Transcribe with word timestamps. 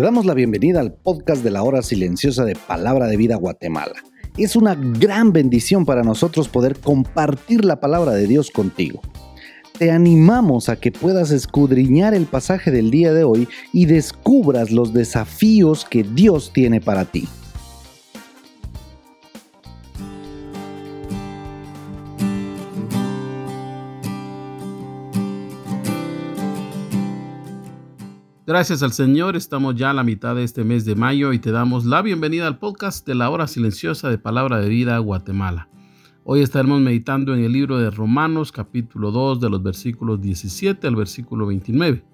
damos 0.00 0.26
la 0.26 0.34
bienvenida 0.34 0.80
al 0.80 0.92
podcast 0.92 1.44
de 1.44 1.52
la 1.52 1.62
hora 1.62 1.80
silenciosa 1.80 2.44
de 2.44 2.56
Palabra 2.56 3.06
de 3.06 3.16
Vida 3.16 3.36
Guatemala. 3.36 3.94
Es 4.36 4.56
una 4.56 4.74
gran 4.74 5.32
bendición 5.32 5.86
para 5.86 6.02
nosotros 6.02 6.48
poder 6.48 6.76
compartir 6.80 7.64
la 7.64 7.78
palabra 7.78 8.12
de 8.12 8.26
Dios 8.26 8.50
contigo. 8.50 9.00
Te 9.78 9.92
animamos 9.92 10.68
a 10.68 10.76
que 10.76 10.90
puedas 10.90 11.30
escudriñar 11.30 12.12
el 12.12 12.26
pasaje 12.26 12.72
del 12.72 12.90
día 12.90 13.12
de 13.12 13.22
hoy 13.22 13.48
y 13.72 13.86
descubras 13.86 14.72
los 14.72 14.92
desafíos 14.92 15.84
que 15.84 16.02
Dios 16.02 16.52
tiene 16.52 16.80
para 16.80 17.04
ti. 17.04 17.28
Gracias 28.46 28.82
al 28.82 28.92
Señor, 28.92 29.36
estamos 29.36 29.74
ya 29.74 29.88
a 29.88 29.94
la 29.94 30.04
mitad 30.04 30.36
de 30.36 30.44
este 30.44 30.64
mes 30.64 30.84
de 30.84 30.94
mayo 30.94 31.32
y 31.32 31.38
te 31.38 31.50
damos 31.50 31.86
la 31.86 32.02
bienvenida 32.02 32.46
al 32.46 32.58
podcast 32.58 33.06
de 33.06 33.14
la 33.14 33.30
hora 33.30 33.46
silenciosa 33.46 34.10
de 34.10 34.18
Palabra 34.18 34.60
de 34.60 34.68
Vida 34.68 34.98
Guatemala. 34.98 35.70
Hoy 36.24 36.42
estaremos 36.42 36.78
meditando 36.82 37.34
en 37.34 37.42
el 37.42 37.52
libro 37.52 37.78
de 37.78 37.90
Romanos 37.90 38.52
capítulo 38.52 39.12
2 39.12 39.40
de 39.40 39.48
los 39.48 39.62
versículos 39.62 40.20
17 40.20 40.86
al 40.86 40.94
versículo 40.94 41.46
29. 41.46 42.04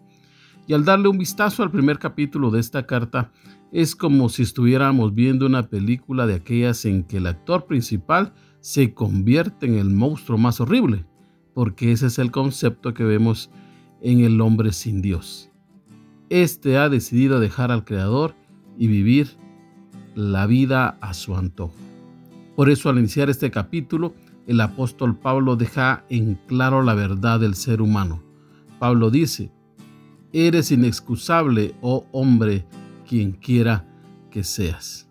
Y 0.69 0.73
al 0.73 0.85
darle 0.85 1.09
un 1.09 1.19
vistazo 1.19 1.65
al 1.65 1.73
primer 1.73 1.99
capítulo 1.99 2.53
de 2.53 2.61
esta 2.61 2.87
carta, 2.87 3.33
es 3.73 3.97
como 3.97 4.29
si 4.29 4.43
estuviéramos 4.43 5.13
viendo 5.13 5.47
una 5.47 5.69
película 5.69 6.29
de 6.29 6.35
aquellas 6.35 6.85
en 6.85 7.03
que 7.03 7.17
el 7.17 7.27
actor 7.27 7.67
principal 7.67 8.35
se 8.61 8.95
convierte 8.95 9.67
en 9.67 9.75
el 9.75 9.91
monstruo 9.91 10.39
más 10.39 10.61
horrible, 10.61 11.07
porque 11.55 11.91
ese 11.91 12.07
es 12.07 12.21
el 12.21 12.31
concepto 12.31 12.95
que 12.95 13.03
vemos 13.03 13.51
en 14.01 14.21
el 14.21 14.41
hombre 14.41 14.71
sin 14.71 15.03
Dios. 15.03 15.50
Este 16.31 16.79
ha 16.79 16.89
decidido 16.89 17.41
dejar 17.41 17.73
al 17.73 17.85
Creador 17.85 18.37
y 18.79 18.87
vivir 18.87 19.31
la 20.15 20.47
vida 20.47 20.97
a 21.01 21.13
su 21.13 21.35
antojo. 21.35 21.75
Por 22.55 22.71
eso 22.71 22.89
al 22.89 23.01
iniciar 23.01 23.29
este 23.29 23.51
capítulo, 23.51 24.15
el 24.47 24.61
apóstol 24.61 25.17
Pablo 25.17 25.57
deja 25.57 26.05
en 26.09 26.39
claro 26.47 26.85
la 26.85 26.95
verdad 26.95 27.41
del 27.41 27.57
ser 27.57 27.83
humano. 27.83 28.23
Pablo 28.79 29.11
dice, 29.11 29.51
eres 30.33 30.71
inexcusable, 30.71 31.75
oh 31.81 32.07
hombre, 32.13 32.65
quien 33.09 33.33
quiera 33.33 33.85
que 34.31 34.45
seas. 34.45 35.09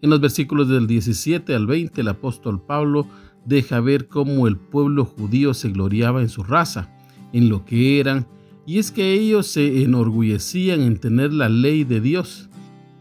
En 0.00 0.08
los 0.08 0.22
versículos 0.22 0.70
del 0.70 0.86
17 0.86 1.54
al 1.54 1.66
20, 1.66 2.00
el 2.00 2.08
apóstol 2.08 2.62
Pablo 2.62 3.06
deja 3.44 3.78
ver 3.80 4.08
cómo 4.08 4.48
el 4.48 4.56
pueblo 4.56 5.04
judío 5.04 5.52
se 5.52 5.68
gloriaba 5.68 6.22
en 6.22 6.30
su 6.30 6.42
raza, 6.42 6.88
en 7.34 7.50
lo 7.50 7.66
que 7.66 8.00
eran 8.00 8.26
y 8.66 8.78
es 8.78 8.90
que 8.90 9.14
ellos 9.14 9.46
se 9.46 9.82
enorgullecían 9.82 10.82
en 10.82 10.98
tener 10.98 11.32
la 11.32 11.48
ley 11.48 11.84
de 11.84 12.00
Dios, 12.00 12.48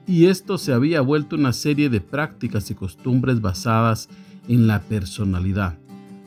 y 0.08 0.26
esto 0.26 0.58
se 0.58 0.74
había 0.74 1.02
vuelto 1.02 1.36
una 1.36 1.54
serie 1.54 1.90
de 1.90 2.02
prácticas 2.02 2.70
y 2.72 2.76
costumbres 2.76 3.40
basadas 3.40 4.10
en 4.48 4.68
la 4.68 4.82
personalidad. 4.82 5.78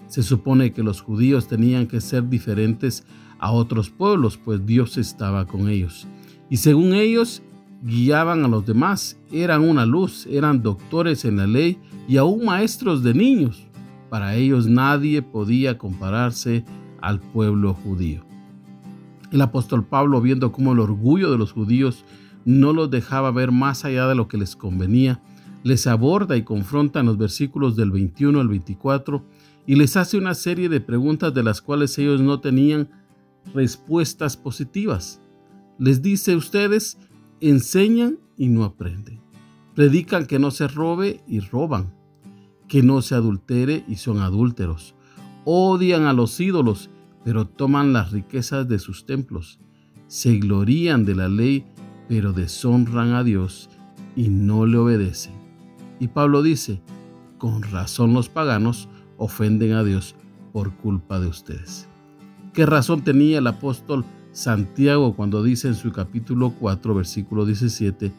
Se 0.07 0.23
supone 0.23 0.73
que 0.73 0.83
los 0.83 1.01
judíos 1.01 1.49
tenían 1.49 1.87
que 1.87 2.01
ser 2.01 2.29
diferentes 2.29 3.05
a 3.39 3.51
otros 3.51 3.91
pueblos, 3.91 4.39
pues 4.39 4.65
Dios 4.65 4.97
estaba 4.97 5.47
con 5.47 5.69
ellos. 5.69 6.07
Y 6.49 6.59
según 6.59 6.95
ellos, 6.95 7.43
guiaban 7.83 8.45
a 8.45 8.49
los 8.49 8.65
demás, 8.65 9.19
eran 9.33 9.63
una 9.63 9.85
luz, 9.85 10.27
eran 10.31 10.63
doctores 10.63 11.25
en 11.25 11.37
la 11.37 11.47
ley 11.47 11.79
y 12.09 12.17
aún 12.17 12.45
maestros 12.45 13.03
de 13.03 13.13
niños. 13.13 13.67
Para 14.09 14.37
ellos 14.37 14.67
nadie 14.67 15.21
podía 15.21 15.77
compararse 15.77 16.65
al 17.03 17.21
pueblo 17.21 17.75
judío. 17.75 18.25
El 19.35 19.43
apóstol 19.43 19.85
Pablo, 19.85 20.21
viendo 20.21 20.53
cómo 20.53 20.75
el 20.75 20.79
orgullo 20.79 21.33
de 21.33 21.39
los 21.39 21.51
judíos 21.51 22.05
no 22.45 22.73
los 22.73 22.89
dejaba 22.89 23.33
ver 23.33 23.51
más 23.51 23.85
allá 23.85 24.07
de 24.07 24.15
lo 24.15 24.29
que 24.29 24.39
les 24.39 24.55
convenía, 24.55 25.21
les 25.65 25.89
aborda 25.89 26.37
y 26.37 26.45
confronta 26.45 27.01
en 27.01 27.07
los 27.07 27.19
versículos 27.19 27.75
del 27.75 27.91
21 27.91 28.39
al 28.39 28.47
24 28.47 29.25
y 29.67 29.75
les 29.75 29.97
hace 29.97 30.19
una 30.19 30.35
serie 30.35 30.69
de 30.69 30.81
preguntas 30.81 31.35
de 31.35 31.43
las 31.43 31.61
cuales 31.61 31.99
ellos 31.99 32.21
no 32.21 32.39
tenían 32.39 32.89
respuestas 33.53 34.37
positivas. 34.37 35.21
Les 35.81 36.01
dice, 36.01 36.37
ustedes 36.37 36.97
enseñan 37.41 38.21
y 38.37 38.47
no 38.47 38.63
aprenden. 38.63 39.19
Predican 39.75 40.27
que 40.27 40.39
no 40.39 40.53
se 40.53 40.69
robe 40.69 41.25
y 41.27 41.41
roban, 41.41 41.93
que 42.69 42.85
no 42.85 43.03
se 43.03 43.17
adultere 43.17 43.85
y 43.89 43.97
son 43.97 44.21
adúlteros. 44.21 44.95
Odian 45.45 46.05
a 46.05 46.13
los 46.13 46.39
ídolos 46.39 46.89
pero 47.25 47.47
toman 47.47 47.93
las 47.93 48.13
riquezas 48.13 48.69
de 48.69 48.79
sus 48.79 49.07
templos. 49.07 49.59
Se 50.07 50.39
glorían 50.39 51.05
de 51.05 51.15
la 51.15 51.29
ley, 51.29 51.65
pero 52.09 52.33
deshonran 52.33 53.15
a 53.15 53.25
Dios 53.25 53.71
y 54.15 54.29
no 54.29 54.67
le 54.67 54.77
obedecen. 54.77 55.33
Y 55.99 56.09
Pablo 56.09 56.43
dice, 56.43 56.83
con 57.39 57.63
razón 57.63 58.13
los 58.13 58.29
paganos 58.29 58.89
ofenden 59.17 59.73
a 59.73 59.83
Dios 59.83 60.15
por 60.53 60.73
culpa 60.77 61.19
de 61.19 61.29
ustedes. 61.29 61.89
¿Qué 62.53 62.67
razón 62.67 63.03
tenía 63.03 63.39
el 63.39 63.47
apóstol 63.47 64.05
Santiago 64.33 65.17
cuando 65.17 65.43
dice 65.43 65.69
en 65.69 65.75
su 65.75 65.93
capítulo 65.93 66.55
4, 66.61 66.95
versículo 66.95 67.47
17, 67.47 68.13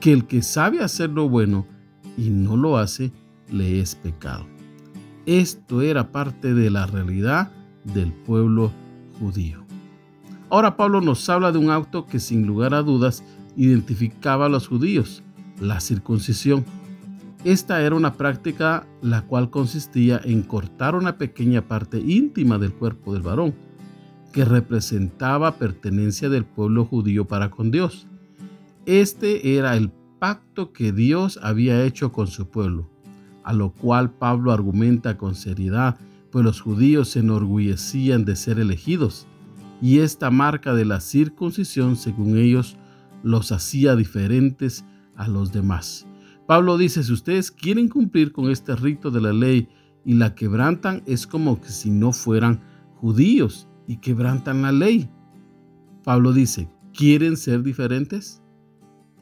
que 0.00 0.12
el 0.12 0.26
que 0.26 0.42
sabe 0.42 0.80
hacer 0.80 1.10
lo 1.10 1.28
bueno 1.28 1.66
y 2.16 2.30
no 2.30 2.56
lo 2.56 2.78
hace, 2.78 3.12
le 3.50 3.80
es 3.80 3.94
pecado? 3.96 4.46
Esto 5.26 5.82
era 5.82 6.12
parte 6.12 6.54
de 6.54 6.70
la 6.70 6.86
realidad 6.86 7.50
del 7.84 8.12
pueblo 8.12 8.72
judío. 9.18 9.64
Ahora 10.50 10.76
Pablo 10.76 11.00
nos 11.00 11.28
habla 11.28 11.52
de 11.52 11.58
un 11.58 11.70
acto 11.70 12.06
que 12.06 12.20
sin 12.20 12.46
lugar 12.46 12.74
a 12.74 12.82
dudas 12.82 13.24
identificaba 13.56 14.46
a 14.46 14.48
los 14.48 14.68
judíos, 14.68 15.22
la 15.60 15.80
circuncisión. 15.80 16.64
Esta 17.44 17.82
era 17.82 17.94
una 17.94 18.14
práctica 18.14 18.86
la 19.02 19.22
cual 19.22 19.50
consistía 19.50 20.20
en 20.24 20.42
cortar 20.42 20.94
una 20.94 21.18
pequeña 21.18 21.62
parte 21.62 21.98
íntima 21.98 22.58
del 22.58 22.72
cuerpo 22.72 23.12
del 23.12 23.22
varón, 23.22 23.54
que 24.32 24.44
representaba 24.44 25.56
pertenencia 25.56 26.28
del 26.28 26.44
pueblo 26.44 26.84
judío 26.84 27.26
para 27.26 27.50
con 27.50 27.70
Dios. 27.70 28.06
Este 28.86 29.56
era 29.56 29.76
el 29.76 29.90
pacto 30.18 30.72
que 30.72 30.92
Dios 30.92 31.38
había 31.42 31.84
hecho 31.84 32.12
con 32.12 32.26
su 32.26 32.48
pueblo, 32.48 32.88
a 33.44 33.52
lo 33.52 33.70
cual 33.70 34.10
Pablo 34.10 34.52
argumenta 34.52 35.16
con 35.16 35.34
seriedad 35.34 35.96
pues 36.34 36.44
los 36.44 36.60
judíos 36.60 37.10
se 37.10 37.20
enorgullecían 37.20 38.24
de 38.24 38.34
ser 38.34 38.58
elegidos, 38.58 39.28
y 39.80 40.00
esta 40.00 40.32
marca 40.32 40.74
de 40.74 40.84
la 40.84 40.98
circuncisión, 40.98 41.94
según 41.94 42.36
ellos, 42.36 42.76
los 43.22 43.52
hacía 43.52 43.94
diferentes 43.94 44.84
a 45.14 45.28
los 45.28 45.52
demás. 45.52 46.08
Pablo 46.48 46.76
dice, 46.76 47.04
si 47.04 47.12
ustedes 47.12 47.52
quieren 47.52 47.88
cumplir 47.88 48.32
con 48.32 48.50
este 48.50 48.74
rito 48.74 49.12
de 49.12 49.20
la 49.20 49.32
ley 49.32 49.68
y 50.04 50.14
la 50.14 50.34
quebrantan, 50.34 51.04
es 51.06 51.28
como 51.28 51.60
que 51.60 51.68
si 51.68 51.88
no 51.92 52.12
fueran 52.12 52.60
judíos 52.96 53.68
y 53.86 53.98
quebrantan 53.98 54.62
la 54.62 54.72
ley. 54.72 55.08
Pablo 56.02 56.32
dice, 56.32 56.68
¿quieren 56.92 57.36
ser 57.36 57.62
diferentes? 57.62 58.42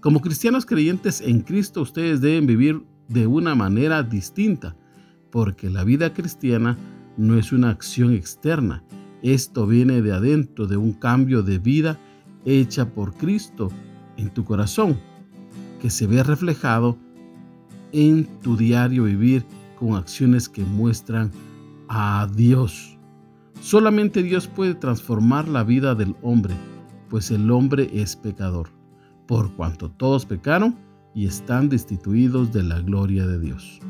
Como 0.00 0.22
cristianos 0.22 0.64
creyentes 0.64 1.20
en 1.20 1.42
Cristo, 1.42 1.82
ustedes 1.82 2.22
deben 2.22 2.46
vivir 2.46 2.82
de 3.10 3.26
una 3.26 3.54
manera 3.54 4.02
distinta, 4.02 4.78
porque 5.30 5.68
la 5.68 5.84
vida 5.84 6.14
cristiana 6.14 6.78
no 7.16 7.38
es 7.38 7.52
una 7.52 7.70
acción 7.70 8.12
externa. 8.12 8.82
Esto 9.22 9.66
viene 9.66 10.02
de 10.02 10.12
adentro, 10.12 10.66
de 10.66 10.76
un 10.76 10.92
cambio 10.92 11.42
de 11.42 11.58
vida 11.58 11.98
hecha 12.44 12.88
por 12.88 13.14
Cristo 13.14 13.70
en 14.16 14.30
tu 14.30 14.44
corazón, 14.44 14.98
que 15.80 15.90
se 15.90 16.06
ve 16.06 16.22
reflejado 16.22 16.96
en 17.92 18.26
tu 18.40 18.56
diario 18.56 19.04
vivir 19.04 19.44
con 19.78 19.94
acciones 19.94 20.48
que 20.48 20.64
muestran 20.64 21.30
a 21.88 22.28
Dios. 22.34 22.98
Solamente 23.60 24.22
Dios 24.22 24.48
puede 24.48 24.74
transformar 24.74 25.46
la 25.46 25.62
vida 25.62 25.94
del 25.94 26.16
hombre, 26.22 26.54
pues 27.08 27.30
el 27.30 27.50
hombre 27.50 27.90
es 27.92 28.16
pecador, 28.16 28.70
por 29.26 29.52
cuanto 29.54 29.90
todos 29.90 30.26
pecaron 30.26 30.76
y 31.14 31.26
están 31.26 31.68
destituidos 31.68 32.52
de 32.52 32.62
la 32.62 32.80
gloria 32.80 33.26
de 33.26 33.38
Dios. 33.38 33.80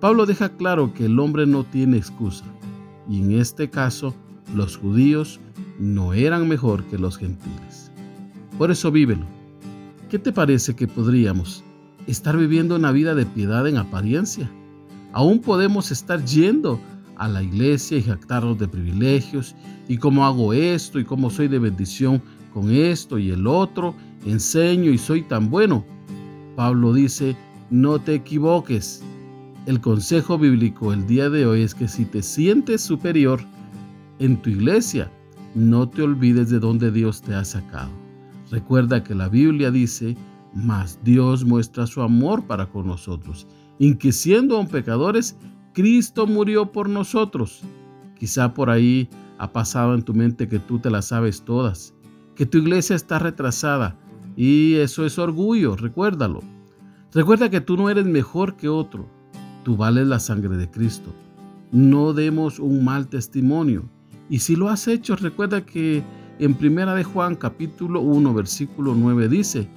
Pablo 0.00 0.26
deja 0.26 0.50
claro 0.50 0.92
que 0.92 1.06
el 1.06 1.18
hombre 1.18 1.46
no 1.46 1.64
tiene 1.64 1.96
excusa 1.96 2.44
y 3.08 3.20
en 3.20 3.32
este 3.32 3.70
caso 3.70 4.14
los 4.54 4.76
judíos 4.76 5.40
no 5.78 6.12
eran 6.12 6.48
mejor 6.48 6.84
que 6.84 6.98
los 6.98 7.16
gentiles. 7.16 7.90
Por 8.58 8.70
eso 8.70 8.90
vívelo. 8.90 9.24
¿Qué 10.10 10.18
te 10.18 10.32
parece 10.32 10.76
que 10.76 10.86
podríamos 10.86 11.64
estar 12.06 12.36
viviendo 12.36 12.76
una 12.76 12.92
vida 12.92 13.14
de 13.14 13.26
piedad 13.26 13.66
en 13.66 13.78
apariencia? 13.78 14.50
Aún 15.12 15.40
podemos 15.40 15.90
estar 15.90 16.22
yendo 16.24 16.78
a 17.16 17.26
la 17.26 17.42
iglesia 17.42 17.96
y 17.96 18.02
jactarnos 18.02 18.58
de 18.58 18.68
privilegios 18.68 19.54
y 19.88 19.96
cómo 19.96 20.26
hago 20.26 20.52
esto 20.52 21.00
y 21.00 21.04
cómo 21.04 21.30
soy 21.30 21.48
de 21.48 21.58
bendición 21.58 22.22
con 22.52 22.70
esto 22.70 23.18
y 23.18 23.30
el 23.30 23.46
otro, 23.46 23.94
enseño 24.26 24.90
y 24.90 24.98
soy 24.98 25.22
tan 25.22 25.50
bueno. 25.50 25.84
Pablo 26.54 26.92
dice, 26.92 27.34
no 27.70 27.98
te 27.98 28.14
equivoques, 28.14 29.02
el 29.66 29.80
consejo 29.80 30.38
bíblico 30.38 30.92
el 30.92 31.08
día 31.08 31.28
de 31.28 31.44
hoy 31.44 31.62
es 31.62 31.74
que 31.74 31.88
si 31.88 32.04
te 32.04 32.22
sientes 32.22 32.80
superior 32.80 33.40
en 34.20 34.36
tu 34.40 34.50
iglesia, 34.50 35.10
no 35.56 35.88
te 35.88 36.02
olvides 36.02 36.50
de 36.50 36.60
dónde 36.60 36.92
Dios 36.92 37.20
te 37.20 37.34
ha 37.34 37.44
sacado. 37.44 37.90
Recuerda 38.52 39.02
que 39.02 39.16
la 39.16 39.28
Biblia 39.28 39.72
dice, 39.72 40.16
mas 40.54 41.00
Dios 41.02 41.44
muestra 41.44 41.88
su 41.88 42.00
amor 42.00 42.44
para 42.46 42.66
con 42.66 42.86
nosotros, 42.86 43.48
en 43.80 43.98
que 43.98 44.12
siendo 44.12 44.56
aún 44.56 44.68
pecadores, 44.68 45.36
Cristo 45.72 46.28
murió 46.28 46.70
por 46.70 46.88
nosotros. 46.88 47.62
Quizá 48.16 48.54
por 48.54 48.70
ahí 48.70 49.08
ha 49.36 49.52
pasado 49.52 49.94
en 49.94 50.02
tu 50.02 50.14
mente 50.14 50.48
que 50.48 50.60
tú 50.60 50.78
te 50.78 50.90
las 50.90 51.06
sabes 51.06 51.42
todas, 51.42 51.92
que 52.36 52.46
tu 52.46 52.58
iglesia 52.58 52.94
está 52.94 53.18
retrasada, 53.18 53.98
y 54.36 54.74
eso 54.74 55.04
es 55.04 55.18
orgullo, 55.18 55.74
recuérdalo. 55.74 56.40
Recuerda 57.12 57.50
que 57.50 57.60
tú 57.60 57.76
no 57.76 57.90
eres 57.90 58.06
mejor 58.06 58.56
que 58.56 58.68
otro, 58.68 59.15
tú 59.66 59.76
vales 59.76 60.06
la 60.06 60.20
sangre 60.20 60.56
de 60.56 60.70
Cristo. 60.70 61.12
No 61.72 62.12
demos 62.12 62.60
un 62.60 62.84
mal 62.84 63.08
testimonio. 63.08 63.82
Y 64.30 64.38
si 64.38 64.54
lo 64.54 64.68
has 64.68 64.86
hecho, 64.86 65.16
recuerda 65.16 65.66
que 65.66 66.04
en 66.38 66.54
Primera 66.54 66.94
de 66.94 67.02
Juan 67.02 67.34
capítulo 67.34 68.00
1 68.00 68.32
versículo 68.32 68.94
9 68.94 69.28
dice 69.28 69.68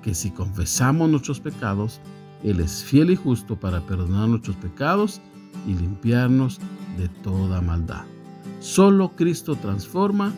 que 0.00 0.14
si 0.14 0.30
confesamos 0.30 1.10
nuestros 1.10 1.38
pecados, 1.38 2.00
Él 2.44 2.60
es 2.60 2.82
fiel 2.82 3.10
y 3.10 3.16
justo 3.16 3.60
para 3.60 3.82
perdonar 3.82 4.26
nuestros 4.26 4.56
pecados 4.56 5.20
y 5.66 5.74
limpiarnos 5.74 6.58
de 6.96 7.10
toda 7.22 7.60
maldad. 7.60 8.04
Solo 8.60 9.16
Cristo 9.16 9.54
transforma 9.56 10.32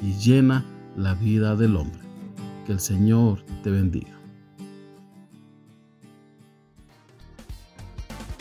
y 0.00 0.12
llena 0.12 0.64
la 0.96 1.14
vida 1.14 1.56
del 1.56 1.74
hombre. 1.74 2.02
Que 2.66 2.70
el 2.70 2.78
Señor 2.78 3.44
te 3.64 3.72
bendiga. 3.72 4.23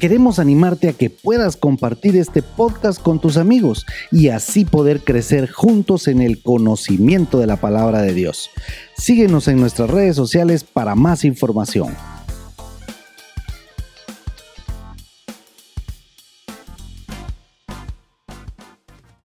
Queremos 0.03 0.37
animarte 0.37 0.89
a 0.89 0.91
que 0.91 1.09
puedas 1.09 1.55
compartir 1.55 2.17
este 2.17 2.41
podcast 2.41 3.01
con 3.01 3.21
tus 3.21 3.37
amigos 3.37 3.85
y 4.11 4.27
así 4.27 4.65
poder 4.65 4.99
crecer 4.99 5.49
juntos 5.49 6.09
en 6.09 6.21
el 6.21 6.41
conocimiento 6.41 7.39
de 7.39 7.47
la 7.47 7.55
palabra 7.55 8.01
de 8.01 8.13
Dios. 8.13 8.49
Síguenos 8.97 9.47
en 9.47 9.61
nuestras 9.61 9.89
redes 9.89 10.17
sociales 10.17 10.65
para 10.65 10.95
más 10.95 11.23
información. 11.23 11.95